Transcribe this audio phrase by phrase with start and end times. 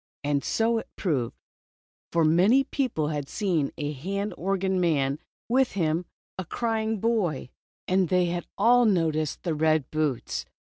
[0.23, 1.35] And so it proved.
[2.11, 6.07] For many people had seen a hand organ man, and with him
[6.39, 7.51] a crying boy,
[7.87, 10.43] and they had all noticed the red boots.